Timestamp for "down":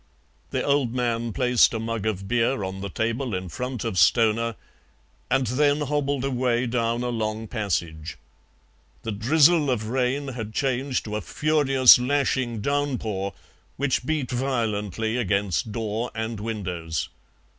6.65-7.03